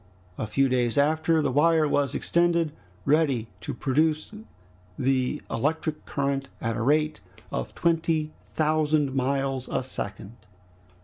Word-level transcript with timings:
A 0.35 0.47
few 0.47 0.67
days 0.67 0.97
after, 0.97 1.43
the 1.43 1.51
wire 1.51 1.87
was 1.87 2.15
extended, 2.15 2.71
ready 3.05 3.49
to 3.59 3.71
produce 3.71 4.33
the 4.97 5.43
electric 5.51 6.07
current 6.07 6.47
at 6.59 6.75
a 6.75 6.81
rate 6.81 7.19
of 7.51 7.75
twenty 7.75 8.31
thousand 8.43 9.13
miles 9.13 9.67
a 9.67 9.83
second. 9.83 10.37